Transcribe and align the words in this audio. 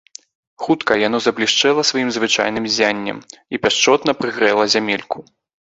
Хутка 0.63 0.95
яно 1.07 1.17
заблішчэла 1.25 1.81
сваім 1.91 2.09
звычайным 2.17 2.65
ззяннем 2.73 3.17
і 3.57 3.65
пяшчотна 3.67 4.11
прыгрэла 4.23 4.63
зямельку. 4.79 5.17